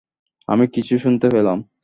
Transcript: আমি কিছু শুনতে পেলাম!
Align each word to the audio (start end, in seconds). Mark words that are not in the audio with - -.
আমি 0.47 0.65
কিছু 0.67 0.93
শুনতে 0.97 1.27
পেলাম! 1.29 1.57